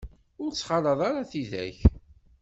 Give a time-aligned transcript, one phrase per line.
[0.41, 1.77] Ur ttxalaḍ ara tidak.